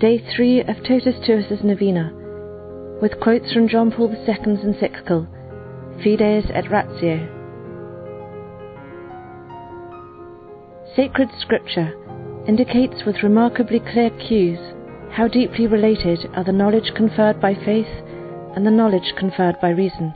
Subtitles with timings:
[0.00, 2.12] Day 3 of Totus Tuus's Novena,
[3.02, 5.26] with quotes from John Paul II's encyclical,
[6.04, 7.26] Fides et Ratio.
[10.94, 11.96] Sacred Scripture
[12.46, 14.60] indicates with remarkably clear cues
[15.10, 17.90] how deeply related are the knowledge conferred by faith
[18.54, 20.14] and the knowledge conferred by reason.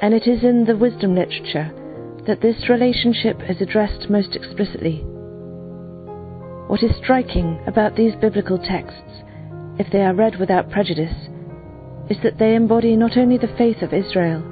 [0.00, 1.70] And it is in the wisdom literature
[2.26, 5.04] that this relationship is addressed most explicitly.
[6.72, 9.22] What is striking about these biblical texts,
[9.78, 11.28] if they are read without prejudice,
[12.08, 14.42] is that they embody not only the faith of Israel,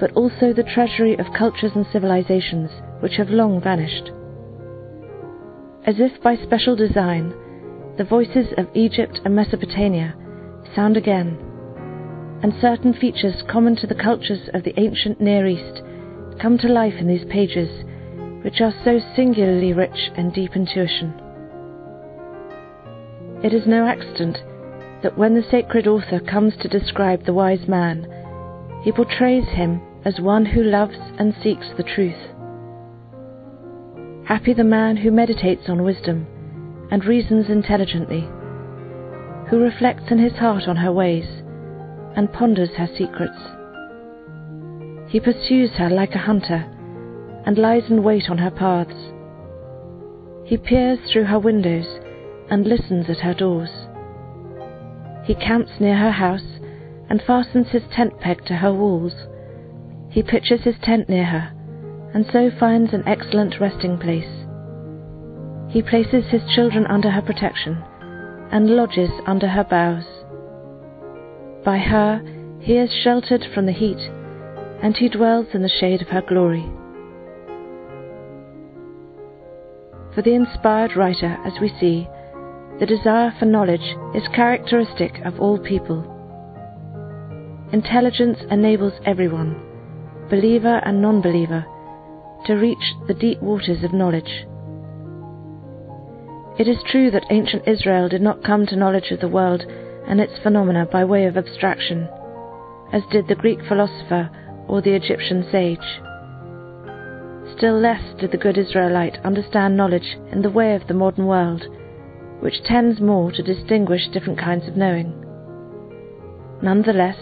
[0.00, 2.70] but also the treasury of cultures and civilizations
[3.00, 4.10] which have long vanished.
[5.84, 7.34] As if by special design,
[7.98, 10.14] the voices of Egypt and Mesopotamia
[10.74, 11.36] sound again,
[12.42, 15.82] and certain features common to the cultures of the ancient Near East
[16.40, 17.84] come to life in these pages,
[18.42, 21.21] which are so singularly rich in deep intuition.
[23.42, 24.38] It is no accident
[25.02, 28.06] that when the sacred author comes to describe the wise man,
[28.84, 32.30] he portrays him as one who loves and seeks the truth.
[34.26, 36.26] Happy the man who meditates on wisdom
[36.92, 38.20] and reasons intelligently,
[39.50, 41.26] who reflects in his heart on her ways
[42.14, 43.38] and ponders her secrets.
[45.10, 46.64] He pursues her like a hunter
[47.44, 48.94] and lies in wait on her paths.
[50.44, 51.86] He peers through her windows
[52.50, 53.70] and listens at her doors.
[55.24, 56.58] He camps near her house
[57.08, 59.14] and fastens his tent peg to her walls.
[60.10, 61.52] He pitches his tent near her
[62.14, 64.28] and so finds an excellent resting place.
[65.72, 67.82] He places his children under her protection
[68.50, 70.04] and lodges under her boughs.
[71.64, 72.20] By her
[72.60, 73.98] he is sheltered from the heat,
[74.82, 76.64] and he dwells in the shade of her glory.
[80.14, 82.06] For the inspired writer, as we see,
[82.80, 86.08] the desire for knowledge is characteristic of all people.
[87.72, 89.54] Intelligence enables everyone,
[90.28, 91.64] believer and non believer,
[92.46, 94.46] to reach the deep waters of knowledge.
[96.58, 99.62] It is true that ancient Israel did not come to knowledge of the world
[100.06, 102.08] and its phenomena by way of abstraction,
[102.92, 104.28] as did the Greek philosopher
[104.68, 105.78] or the Egyptian sage.
[107.56, 111.64] Still less did the good Israelite understand knowledge in the way of the modern world,
[112.42, 115.14] which tends more to distinguish different kinds of knowing.
[116.60, 117.16] Nonetheless,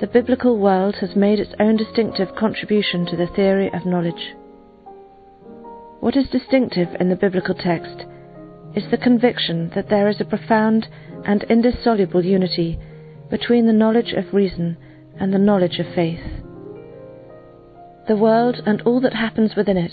[0.00, 4.34] the biblical world has made its own distinctive contribution to the theory of knowledge.
[5.98, 8.06] What is distinctive in the biblical text
[8.76, 10.86] is the conviction that there is a profound
[11.24, 12.78] and indissoluble unity
[13.28, 14.76] between the knowledge of reason
[15.18, 16.22] and the knowledge of faith.
[18.06, 19.92] The world and all that happens within it,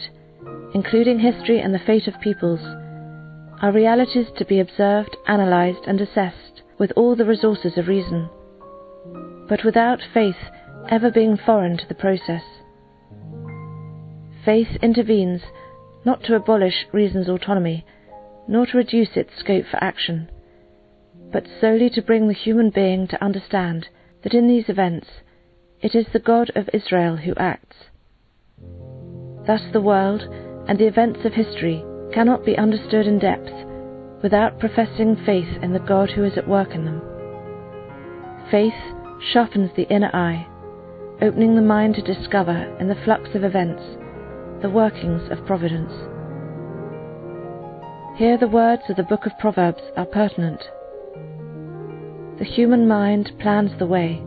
[0.75, 2.61] including history and the fate of peoples,
[3.61, 8.29] are realities to be observed, analysed, and assessed with all the resources of reason,
[9.49, 10.35] but without faith
[10.89, 12.43] ever being foreign to the process.
[14.45, 15.41] Faith intervenes
[16.05, 17.85] not to abolish reason's autonomy,
[18.47, 20.29] nor to reduce its scope for action,
[21.31, 23.87] but solely to bring the human being to understand
[24.23, 25.07] that in these events
[25.81, 27.75] it is the God of Israel who acts.
[29.45, 30.21] Thus the world
[30.67, 33.51] and the events of history cannot be understood in depth
[34.23, 37.01] without professing faith in the God who is at work in them.
[38.49, 38.73] Faith
[39.31, 40.47] sharpens the inner eye,
[41.21, 43.81] opening the mind to discover in the flux of events
[44.61, 45.91] the workings of providence.
[48.17, 50.63] Here the words of the book of Proverbs are pertinent.
[52.39, 54.23] The human mind plans the way,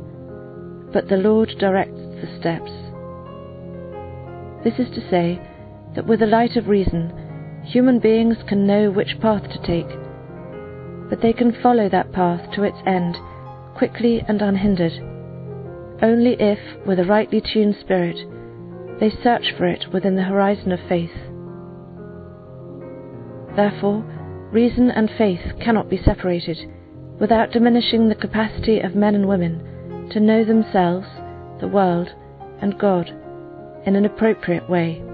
[0.93, 2.71] but the Lord directs the steps.
[4.63, 5.41] This is to say,
[5.95, 7.13] that with the light of reason,
[7.73, 9.89] Human beings can know which path to take,
[11.09, 13.17] but they can follow that path to its end
[13.77, 14.93] quickly and unhindered,
[16.03, 18.19] only if, with a rightly tuned spirit,
[18.99, 21.15] they search for it within the horizon of faith.
[23.55, 24.03] Therefore,
[24.53, 26.59] reason and faith cannot be separated
[27.21, 31.07] without diminishing the capacity of men and women to know themselves,
[31.61, 32.09] the world,
[32.61, 33.11] and God
[33.87, 35.05] in an appropriate way.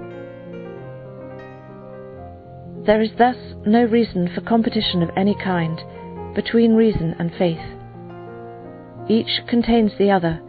[2.87, 3.37] There is thus
[3.67, 5.83] no reason for competition of any kind
[6.37, 7.59] between reason and faith.
[9.09, 10.41] Each contains the other,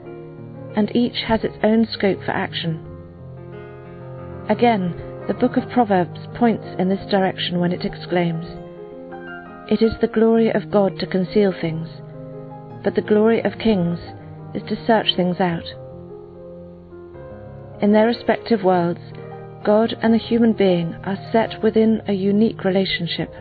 [0.75, 2.85] and each has its own scope for action.
[4.49, 4.93] Again,
[5.27, 8.45] the book of Proverbs points in this direction when it exclaims,
[9.71, 11.89] It is the glory of God to conceal things,
[12.83, 13.97] but the glory of kings
[14.53, 15.65] is to search things out.
[17.81, 19.01] In their respective worlds,
[19.63, 23.33] God and the human being are set within a unique relationship.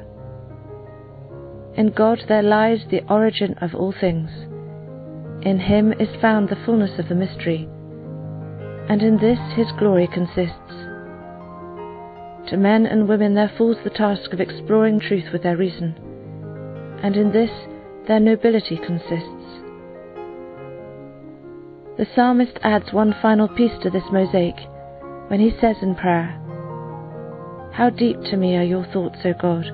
[1.76, 4.30] In God there lies the origin of all things.
[5.44, 7.68] In him is found the fullness of the mystery,
[8.88, 10.72] and in this his glory consists.
[12.50, 15.94] To men and women there falls the task of exploring truth with their reason,
[17.02, 17.50] and in this
[18.08, 19.46] their nobility consists.
[21.98, 24.56] The psalmist adds one final piece to this mosaic
[25.28, 26.40] when he says in prayer,
[27.72, 29.64] How deep to me are your thoughts, O God!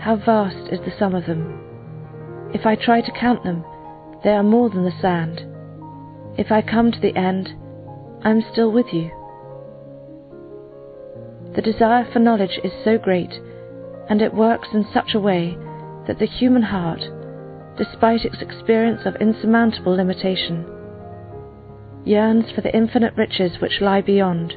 [0.00, 1.60] How vast is the sum of them!
[2.54, 3.64] If I try to count them,
[4.24, 5.44] they are more than the sand.
[6.38, 7.50] If I come to the end,
[8.22, 9.10] I am still with you.
[11.54, 13.32] The desire for knowledge is so great,
[14.08, 15.56] and it works in such a way
[16.06, 17.00] that the human heart,
[17.76, 20.66] despite its experience of insurmountable limitation,
[22.06, 24.54] yearns for the infinite riches which lie beyond,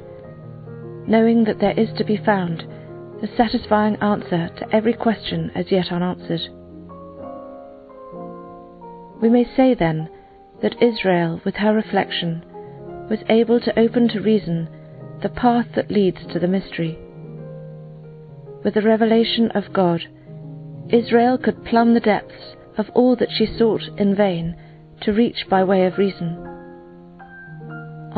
[1.07, 2.65] knowing that there is to be found
[3.21, 6.41] the satisfying answer to every question as yet unanswered.
[9.21, 10.09] We may say then
[10.61, 12.43] that Israel, with her reflection,
[13.09, 14.69] was able to open to reason
[15.21, 16.97] the path that leads to the mystery.
[18.63, 20.01] With the revelation of God,
[20.89, 24.55] Israel could plumb the depths of all that she sought in vain
[25.01, 26.58] to reach by way of reason.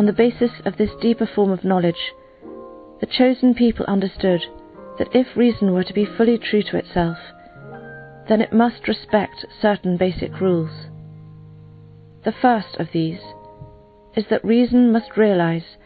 [0.01, 2.11] On the basis of this deeper form of knowledge,
[3.01, 4.41] the chosen people understood
[4.97, 7.19] that if reason were to be fully true to itself,
[8.27, 10.71] then it must respect certain basic rules.
[12.25, 13.19] The first of these
[14.15, 15.77] is that reason must realize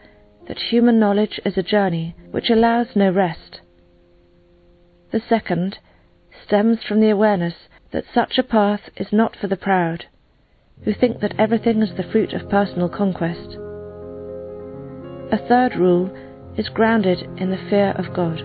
[0.48, 3.60] that human knowledge is a journey which allows no rest.
[5.12, 5.76] The second
[6.46, 10.06] stems from the awareness that such a path is not for the proud,
[10.86, 13.58] who think that everything is the fruit of personal conquest.
[15.32, 16.10] A third rule
[16.56, 18.42] is grounded in the fear of God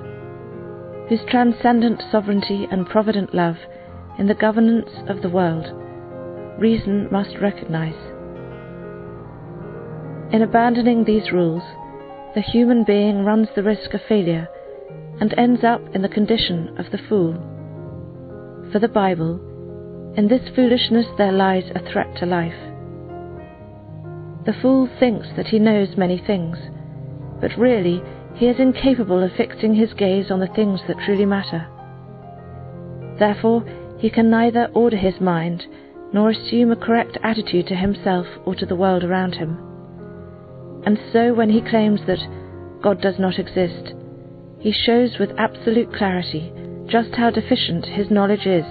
[1.11, 3.57] whose transcendent sovereignty and provident love
[4.17, 5.65] in the governance of the world,
[6.57, 7.97] reason must recognize.
[10.33, 11.63] In abandoning these rules,
[12.33, 14.47] the human being runs the risk of failure
[15.19, 17.33] and ends up in the condition of the fool.
[18.71, 19.35] For the Bible,
[20.15, 22.70] in this foolishness there lies a threat to life.
[24.45, 26.57] The fool thinks that he knows many things,
[27.39, 28.01] but really
[28.35, 31.67] he is incapable of fixing his gaze on the things that truly matter.
[33.19, 33.63] Therefore,
[33.99, 35.67] he can neither order his mind
[36.11, 39.59] nor assume a correct attitude to himself or to the world around him.
[40.85, 43.93] And so, when he claims that God does not exist,
[44.59, 46.51] he shows with absolute clarity
[46.87, 48.65] just how deficient his knowledge is,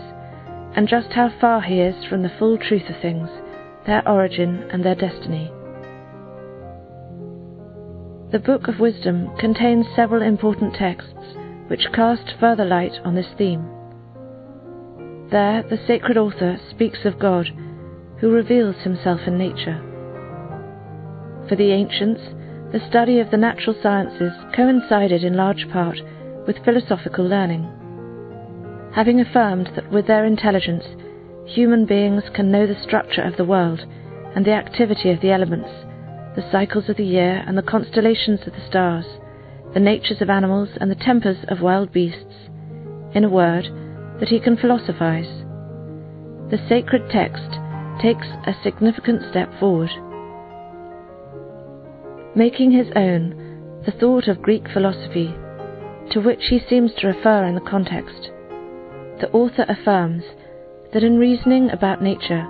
[0.75, 3.29] and just how far he is from the full truth of things,
[3.87, 5.53] their origin and their destiny.
[8.33, 11.35] The Book of Wisdom contains several important texts
[11.67, 13.69] which cast further light on this theme.
[15.33, 17.49] There, the sacred author speaks of God,
[18.19, 19.83] who reveals himself in nature.
[21.49, 22.21] For the ancients,
[22.71, 25.99] the study of the natural sciences coincided in large part
[26.47, 27.69] with philosophical learning.
[28.95, 30.85] Having affirmed that with their intelligence
[31.47, 33.81] human beings can know the structure of the world
[34.37, 35.69] and the activity of the elements,
[36.37, 39.05] the cycles of the year and the constellations of the stars,
[39.75, 42.49] the natures of animals and the tempers of wild beasts,
[43.15, 43.65] in a word,
[44.21, 45.45] that he can philosophize.
[46.51, 47.59] The sacred text
[48.01, 49.91] takes a significant step forward.
[52.37, 55.35] Making his own the thought of Greek philosophy,
[56.13, 58.31] to which he seems to refer in the context,
[59.21, 60.23] the author affirms
[60.93, 62.47] that in reasoning about nature,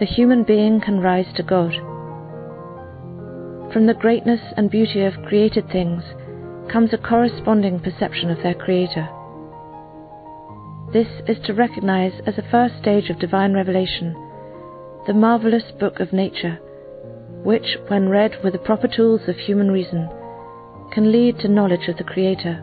[0.00, 1.74] the human being can rise to God
[3.74, 6.04] from the greatness and beauty of created things
[6.70, 9.08] comes a corresponding perception of their Creator.
[10.92, 14.14] This is to recognize as a first stage of divine revelation
[15.08, 16.60] the marvelous book of nature,
[17.42, 20.08] which, when read with the proper tools of human reason,
[20.92, 22.62] can lead to knowledge of the Creator.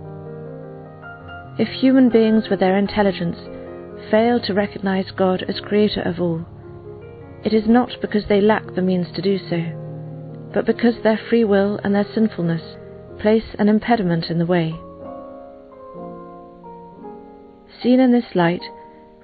[1.59, 3.35] If human beings with their intelligence
[4.09, 6.45] fail to recognize God as Creator of all,
[7.43, 9.80] it is not because they lack the means to do so
[10.53, 12.62] but because their free will and their sinfulness
[13.20, 14.74] place an impediment in the way.
[17.81, 18.63] Seen in this light,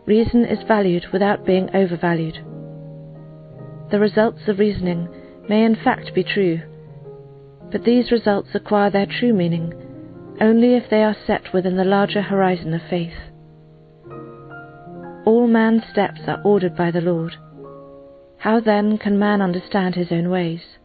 [0.06, 2.40] reason is valued without being overvalued.
[3.92, 5.08] The results of reasoning
[5.48, 6.62] may in fact be true,
[7.72, 9.74] but these results acquire their true meaning
[10.40, 13.14] only if they are set within the larger horizon of faith.
[15.26, 17.36] All man's steps are ordered by the Lord.
[18.38, 20.77] How then can man understand his own ways?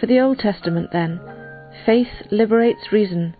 [0.00, 1.20] For the Old Testament, then,
[1.84, 3.34] faith liberates reason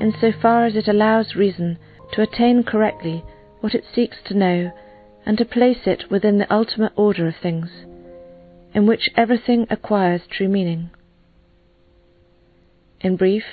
[0.00, 1.78] in so far as it allows reason
[2.12, 3.24] to attain correctly
[3.60, 4.70] what it seeks to know
[5.24, 7.68] and to place it within the ultimate order of things,
[8.72, 10.90] in which everything acquires true meaning.
[13.00, 13.44] In brief,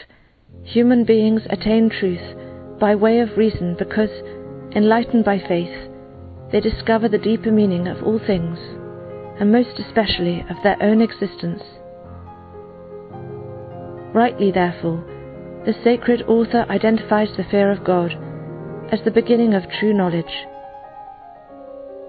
[0.63, 2.37] human beings attain truth
[2.79, 4.11] by way of reason because,
[4.75, 5.89] enlightened by faith,
[6.51, 8.59] they discover the deeper meaning of all things,
[9.39, 11.63] and most especially of their own existence.
[14.13, 15.03] Rightly, therefore,
[15.65, 18.15] the sacred author identifies the fear of God
[18.91, 20.45] as the beginning of true knowledge.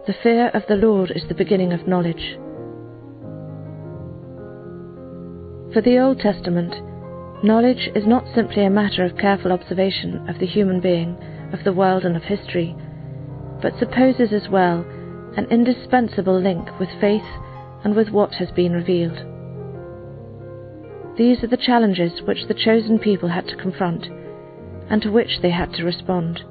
[0.06, 2.36] The fear of the Lord is the beginning of knowledge.
[5.72, 6.74] For the Old Testament,
[7.42, 11.16] knowledge is not simply a matter of careful observation of the human being,
[11.54, 12.76] of the world, and of history,
[13.62, 14.84] but supposes as well
[15.38, 17.22] an indispensable link with faith
[17.82, 19.33] and with what has been revealed.
[21.16, 24.06] These are the challenges which the chosen people had to confront,
[24.90, 26.42] and to which they had to respond.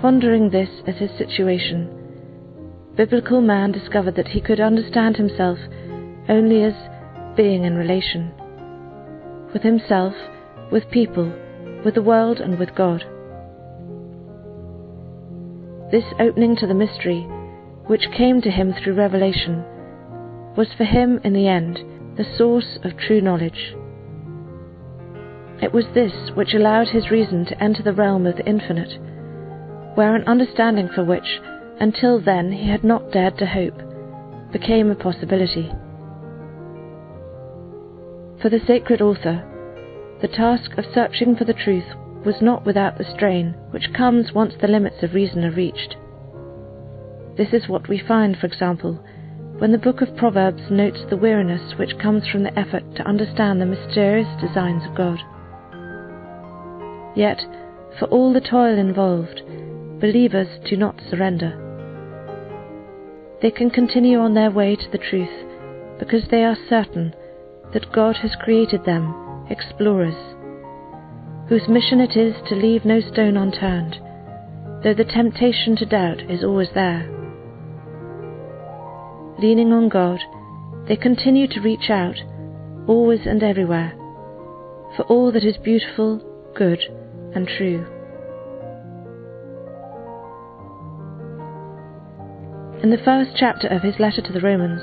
[0.00, 1.90] Pondering this as his situation,
[2.96, 5.58] biblical man discovered that he could understand himself
[6.28, 6.74] only as
[7.36, 8.32] being in relation
[9.52, 10.14] with himself,
[10.72, 11.32] with people,
[11.84, 13.04] with the world, and with God.
[15.92, 17.20] This opening to the mystery,
[17.86, 19.62] which came to him through revelation,
[20.56, 21.78] was for him in the end
[22.16, 23.74] the source of true knowledge.
[25.60, 28.98] It was this which allowed his reason to enter the realm of the infinite,
[29.96, 31.40] where an understanding for which,
[31.80, 33.80] until then, he had not dared to hope,
[34.52, 35.72] became a possibility.
[38.40, 39.42] For the sacred author,
[40.20, 41.86] the task of searching for the truth
[42.24, 45.96] was not without the strain which comes once the limits of reason are reached.
[47.36, 49.03] This is what we find, for example,
[49.58, 53.60] when the book of Proverbs notes the weariness which comes from the effort to understand
[53.60, 55.18] the mysterious designs of God.
[57.16, 57.40] Yet,
[57.98, 59.42] for all the toil involved,
[60.00, 61.60] believers do not surrender.
[63.42, 65.30] They can continue on their way to the truth
[66.00, 67.14] because they are certain
[67.72, 70.16] that God has created them explorers,
[71.48, 74.00] whose mission it is to leave no stone unturned,
[74.82, 77.13] though the temptation to doubt is always there
[79.44, 80.20] leaning on God,
[80.88, 82.16] they continue to reach out,
[82.88, 83.92] always and everywhere,
[84.96, 86.18] for all that is beautiful,
[86.56, 86.80] good,
[87.34, 87.84] and true.
[92.82, 94.80] In the first chapter of his letter to the Romans,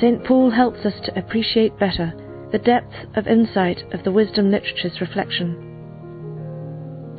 [0.00, 0.24] St.
[0.24, 2.12] Paul helps us to appreciate better
[2.50, 5.54] the depth of insight of the wisdom literature's reflection.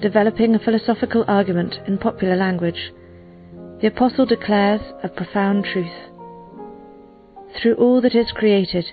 [0.01, 2.91] Developing a philosophical argument in popular language,
[3.79, 6.10] the Apostle declares a profound truth.
[7.59, 8.85] Through all that is created,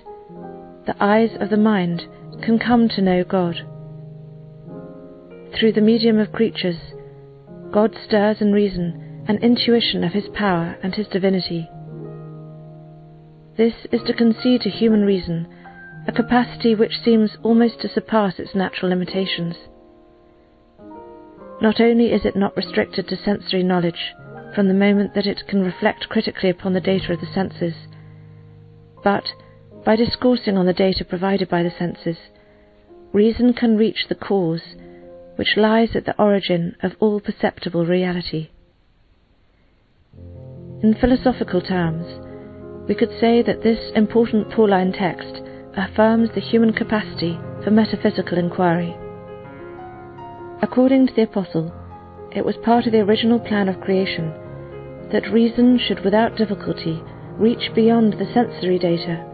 [0.85, 2.07] the eyes of the mind
[2.43, 3.55] can come to know God.
[5.57, 6.77] Through the medium of creatures,
[7.71, 11.69] God stirs in reason an intuition of his power and his divinity.
[13.57, 15.47] This is to concede to human reason
[16.07, 19.55] a capacity which seems almost to surpass its natural limitations.
[21.61, 24.13] Not only is it not restricted to sensory knowledge
[24.55, 27.75] from the moment that it can reflect critically upon the data of the senses,
[29.03, 29.25] but,
[29.85, 32.17] by discoursing on the data provided by the senses,
[33.13, 34.75] reason can reach the cause
[35.35, 38.49] which lies at the origin of all perceptible reality.
[40.83, 42.05] In philosophical terms,
[42.87, 45.41] we could say that this important Pauline text
[45.77, 48.95] affirms the human capacity for metaphysical inquiry.
[50.61, 51.73] According to the Apostle,
[52.35, 54.33] it was part of the original plan of creation
[55.11, 57.01] that reason should without difficulty
[57.39, 59.25] reach beyond the sensory data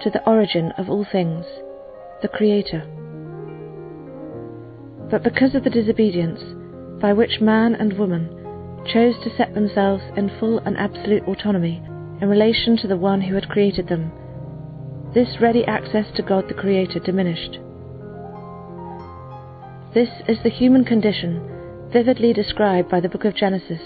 [0.00, 1.44] to the origin of all things,
[2.22, 2.86] the Creator.
[5.10, 6.40] But because of the disobedience
[7.00, 8.28] by which man and woman
[8.86, 11.82] chose to set themselves in full and absolute autonomy
[12.20, 14.12] in relation to the one who had created them,
[15.12, 17.58] this ready access to God the Creator diminished.
[19.94, 21.48] This is the human condition
[21.92, 23.82] vividly described by the book of Genesis,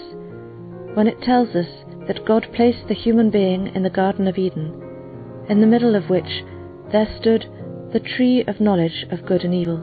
[0.93, 1.67] when it tells us
[2.07, 4.73] that God placed the human being in the Garden of Eden,
[5.49, 6.43] in the middle of which
[6.91, 7.45] there stood
[7.93, 9.77] the tree of knowledge of good and evil.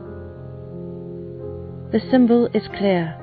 [1.92, 3.16] The symbol is clear.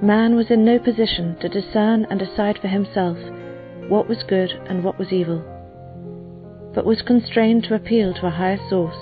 [0.00, 3.18] Man was in no position to discern and decide for himself
[3.88, 5.42] what was good and what was evil,
[6.74, 8.96] but was constrained to appeal to a higher source.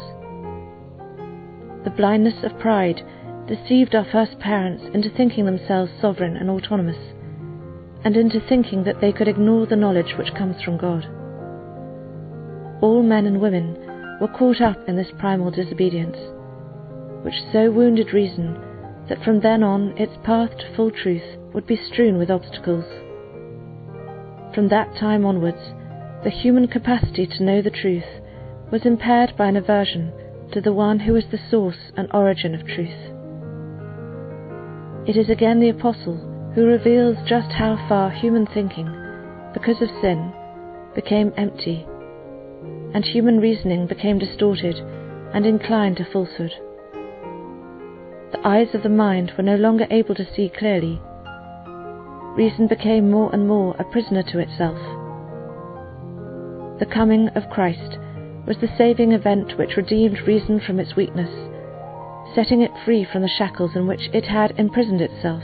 [1.84, 3.02] The blindness of pride
[3.46, 7.14] deceived our first parents into thinking themselves sovereign and autonomous
[8.04, 11.04] and into thinking that they could ignore the knowledge which comes from God.
[12.82, 13.76] All men and women
[14.20, 16.16] were caught up in this primal disobedience,
[17.24, 18.58] which so wounded reason
[19.08, 22.84] that from then on its path to full truth would be strewn with obstacles.
[24.54, 25.74] From that time onwards,
[26.24, 28.04] the human capacity to know the truth
[28.70, 30.12] was impaired by an aversion
[30.52, 33.12] to the one who is the source and origin of truth.
[35.08, 38.86] It is again the Apostle who reveals just how far human thinking,
[39.54, 40.32] because of sin,
[40.94, 41.86] became empty,
[42.92, 44.76] and human reasoning became distorted
[45.32, 46.52] and inclined to falsehood.
[48.32, 51.00] The eyes of the mind were no longer able to see clearly.
[52.36, 54.78] Reason became more and more a prisoner to itself.
[56.80, 57.98] The coming of Christ
[58.46, 61.30] was the saving event which redeemed reason from its weakness,
[62.34, 65.42] setting it free from the shackles in which it had imprisoned itself.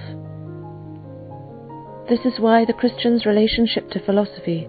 [2.08, 4.68] This is why the Christian's relationship to philosophy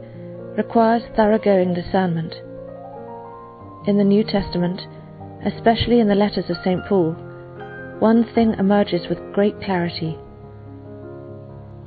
[0.57, 2.33] requires thoroughgoing discernment.
[3.87, 4.81] In the New Testament,
[5.45, 6.83] especially in the letters of St.
[6.87, 7.15] Paul,
[7.99, 10.17] one thing emerges with great clarity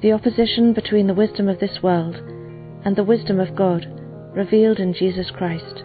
[0.02, 2.14] the opposition between the wisdom of this world
[2.84, 3.86] and the wisdom of God
[4.34, 5.84] revealed in Jesus Christ.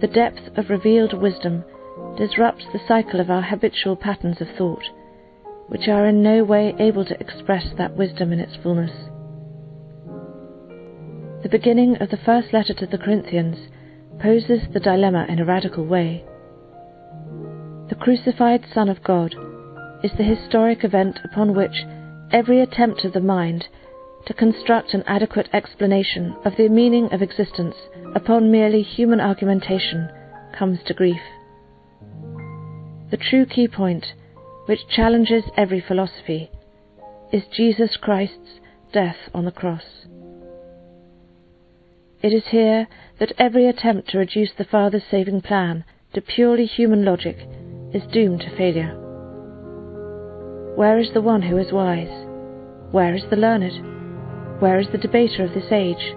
[0.00, 1.64] The depth of revealed wisdom
[2.16, 4.84] disrupts the cycle of our habitual patterns of thought,
[5.70, 8.90] which are in no way able to express that wisdom in its fullness.
[11.44, 13.68] The beginning of the first letter to the Corinthians
[14.20, 16.24] poses the dilemma in a radical way.
[17.88, 19.36] The crucified Son of God
[20.02, 21.84] is the historic event upon which
[22.32, 23.68] every attempt of the mind
[24.26, 27.76] to construct an adequate explanation of the meaning of existence
[28.16, 30.10] upon merely human argumentation
[30.58, 31.22] comes to grief.
[33.12, 34.14] The true key point,
[34.66, 36.50] which challenges every philosophy,
[37.32, 38.60] is Jesus Christ's
[38.92, 39.84] death on the cross.
[42.22, 42.86] It is here
[43.18, 47.36] that every attempt to reduce the Father's saving plan to purely human logic
[47.94, 48.96] is doomed to failure.
[50.76, 52.26] Where is the one who is wise?
[52.90, 54.60] Where is the learned?
[54.60, 56.14] Where is the debater of this age?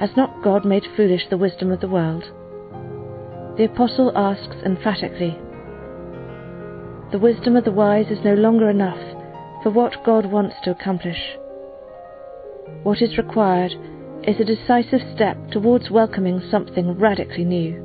[0.00, 2.24] Has not God made foolish the wisdom of the world?
[3.56, 5.38] The Apostle asks emphatically
[7.12, 8.98] The wisdom of the wise is no longer enough
[9.62, 11.36] for what God wants to accomplish.
[12.82, 13.72] What is required
[14.24, 17.80] is a decisive step towards welcoming something radically new.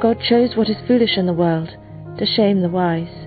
[0.00, 1.70] God chose what is foolish in the world
[2.18, 3.26] to shame the wise.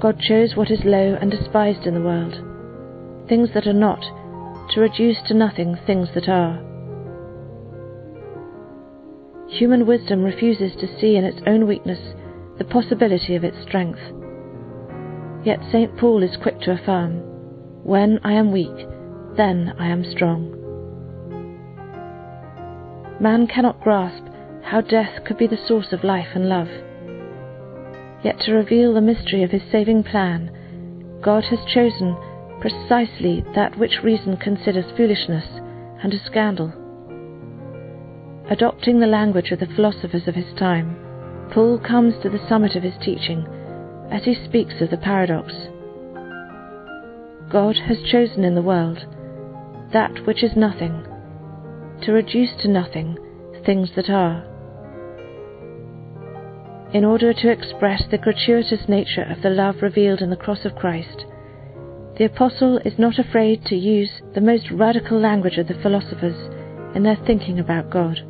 [0.00, 2.34] God chose what is low and despised in the world,
[3.28, 4.02] things that are not,
[4.72, 6.62] to reduce to nothing things that are.
[9.48, 12.14] Human wisdom refuses to see in its own weakness
[12.58, 14.00] the possibility of its strength.
[15.44, 15.96] Yet St.
[15.96, 17.20] Paul is quick to affirm,
[17.84, 18.86] When I am weak,
[19.36, 20.52] then I am strong.
[23.20, 24.24] Man cannot grasp
[24.62, 26.68] how death could be the source of life and love.
[28.24, 30.50] Yet to reveal the mystery of his saving plan,
[31.22, 32.16] God has chosen
[32.60, 35.44] precisely that which reason considers foolishness
[36.02, 36.72] and a scandal.
[38.50, 40.96] Adopting the language of the philosophers of his time,
[41.52, 43.46] Paul comes to the summit of his teaching
[44.10, 45.52] as he speaks of the paradox.
[47.50, 49.06] God has chosen in the world
[49.92, 51.04] that which is nothing,
[52.02, 53.16] to reduce to nothing
[53.64, 54.44] things that are.
[56.92, 60.76] In order to express the gratuitous nature of the love revealed in the cross of
[60.76, 61.24] Christ,
[62.18, 66.36] the Apostle is not afraid to use the most radical language of the philosophers
[66.94, 68.20] in their thinking about God.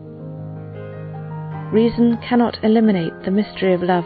[1.72, 4.04] Reason cannot eliminate the mystery of love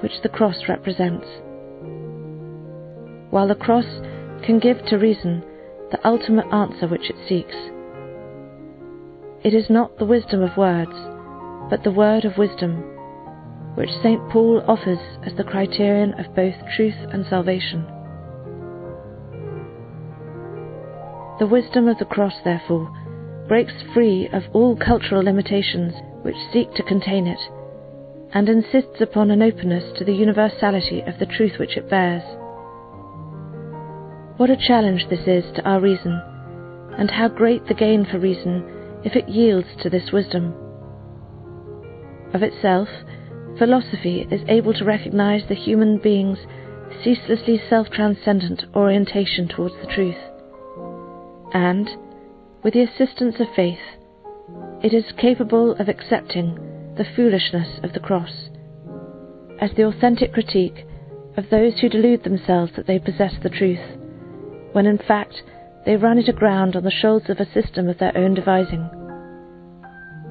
[0.00, 1.26] which the cross represents.
[3.30, 3.84] While the cross
[4.42, 5.44] can give to reason
[5.90, 7.54] the ultimate answer which it seeks.
[9.44, 10.94] It is not the wisdom of words,
[11.68, 12.82] but the word of wisdom,
[13.74, 14.26] which St.
[14.30, 17.84] Paul offers as the criterion of both truth and salvation.
[21.38, 22.90] The wisdom of the cross, therefore,
[23.46, 25.94] breaks free of all cultural limitations
[26.28, 27.40] which seek to contain it,
[28.34, 32.22] and insists upon an openness to the universality of the truth which it bears.
[34.36, 36.20] What a challenge this is to our reason,
[36.98, 38.62] and how great the gain for reason
[39.06, 40.52] if it yields to this wisdom.
[42.34, 42.88] Of itself,
[43.56, 46.40] philosophy is able to recognize the human being's
[47.02, 50.20] ceaselessly self transcendent orientation towards the truth.
[51.54, 51.88] And,
[52.62, 53.78] with the assistance of faith,
[54.82, 56.54] it is capable of accepting
[56.96, 58.48] the foolishness of the cross
[59.60, 60.86] as the authentic critique
[61.36, 63.98] of those who delude themselves that they possess the truth
[64.72, 65.42] when in fact
[65.86, 68.90] they run it aground on the shoulders of a system of their own devising.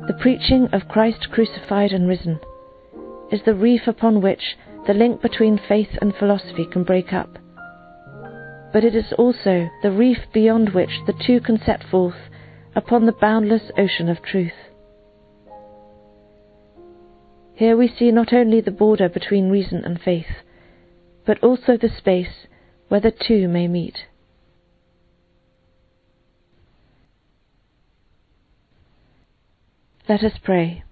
[0.07, 2.39] The preaching of Christ crucified and risen,
[3.31, 4.55] is the reef upon which
[4.85, 7.39] the link between faith and philosophy can break up.
[8.71, 12.29] But it is also the reef beyond which the two can set forth
[12.77, 14.53] upon the boundless ocean of truth.
[17.55, 20.43] Here we see not only the border between reason and faith,
[21.25, 22.45] but also the space
[22.87, 24.05] where the two may meet.
[30.07, 30.83] Let us pray.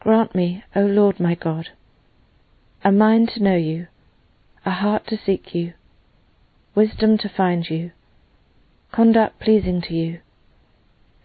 [0.00, 1.70] Grant me, O Lord my God,
[2.84, 3.86] a mind to know you,
[4.66, 5.72] a heart to seek you,
[6.74, 7.92] wisdom to find you,
[8.92, 10.20] conduct pleasing to you,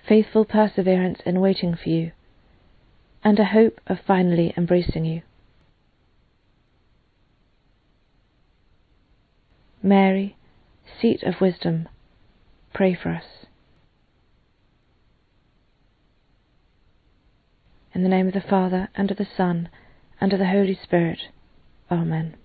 [0.07, 2.11] faithful perseverance in waiting for you,
[3.23, 5.21] and a hope of finally embracing you.
[9.81, 10.35] Mary,
[10.99, 11.87] seat of wisdom,
[12.73, 13.45] pray for us.
[17.93, 19.69] In the name of the Father, and of the Son,
[20.19, 21.19] and of the Holy Spirit.
[21.89, 22.35] Amen.